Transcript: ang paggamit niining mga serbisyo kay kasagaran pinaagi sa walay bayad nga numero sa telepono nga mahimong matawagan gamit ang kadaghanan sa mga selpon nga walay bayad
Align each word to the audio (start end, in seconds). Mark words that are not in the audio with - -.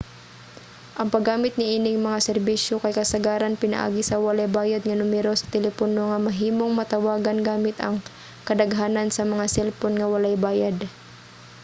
ang 0.99 1.07
paggamit 1.13 1.53
niining 1.59 1.99
mga 2.07 2.23
serbisyo 2.29 2.73
kay 2.83 2.93
kasagaran 2.99 3.59
pinaagi 3.61 4.01
sa 4.05 4.19
walay 4.25 4.49
bayad 4.57 4.81
nga 4.85 4.99
numero 5.01 5.31
sa 5.37 5.51
telepono 5.55 5.99
nga 6.09 6.19
mahimong 6.27 6.73
matawagan 6.75 7.39
gamit 7.49 7.77
ang 7.79 7.95
kadaghanan 8.47 9.09
sa 9.11 9.23
mga 9.31 9.45
selpon 9.55 9.93
nga 9.95 10.09
walay 10.13 10.35
bayad 10.45 10.77